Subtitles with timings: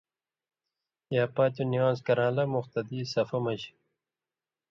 [1.35, 3.61] پاتیوں نِوان٘ز کران٘لہ (مُقتدی) صفہ من٘ژ